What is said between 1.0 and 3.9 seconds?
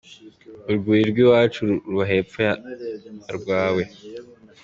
rwiwacu ruba hepfo yarwawe.